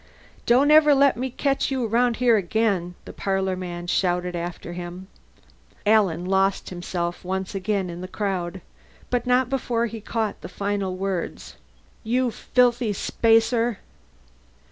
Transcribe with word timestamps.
"Don't 0.47 0.71
ever 0.71 0.95
let 0.95 1.15
me 1.15 1.29
catch 1.29 1.69
you 1.69 1.85
around 1.85 2.15
here 2.15 2.35
again!" 2.35 2.95
the 3.05 3.13
parlor 3.13 3.55
man 3.55 3.85
shouted 3.85 4.35
after 4.35 4.73
him. 4.73 5.05
Alan 5.85 6.25
lost 6.25 6.71
himself 6.71 7.23
once 7.23 7.53
again 7.53 7.87
in 7.87 8.01
the 8.01 8.07
crowd, 8.07 8.61
but 9.11 9.27
not 9.27 9.47
before 9.47 9.85
he 9.85 10.01
caught 10.01 10.41
the 10.41 10.49
final 10.49 10.95
words: 10.97 11.55
"You 12.03 12.31
filthy 12.31 12.93
spacer!" 12.93 13.77